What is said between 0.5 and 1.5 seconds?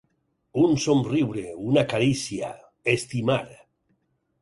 Un somriure,